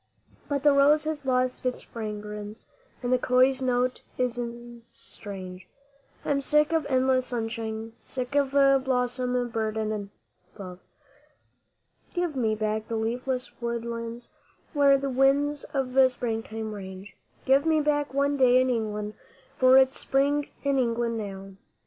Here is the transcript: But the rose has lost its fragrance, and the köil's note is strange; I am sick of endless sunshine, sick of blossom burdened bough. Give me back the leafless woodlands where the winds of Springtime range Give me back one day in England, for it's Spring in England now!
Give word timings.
But 0.49 0.63
the 0.63 0.73
rose 0.73 1.03
has 1.03 1.27
lost 1.27 1.63
its 1.63 1.83
fragrance, 1.83 2.65
and 3.03 3.13
the 3.13 3.19
köil's 3.19 3.61
note 3.61 4.01
is 4.17 4.39
strange; 4.89 5.67
I 6.25 6.31
am 6.31 6.41
sick 6.41 6.73
of 6.73 6.87
endless 6.89 7.27
sunshine, 7.27 7.93
sick 8.03 8.33
of 8.33 8.49
blossom 8.83 9.47
burdened 9.49 10.09
bough. 10.57 10.79
Give 12.15 12.35
me 12.35 12.55
back 12.55 12.87
the 12.87 12.95
leafless 12.95 13.61
woodlands 13.61 14.31
where 14.73 14.97
the 14.97 15.07
winds 15.11 15.65
of 15.65 15.93
Springtime 16.11 16.73
range 16.73 17.15
Give 17.45 17.63
me 17.67 17.79
back 17.79 18.11
one 18.11 18.37
day 18.37 18.59
in 18.59 18.71
England, 18.71 19.13
for 19.59 19.77
it's 19.77 19.99
Spring 19.99 20.47
in 20.63 20.79
England 20.79 21.19
now! 21.19 21.51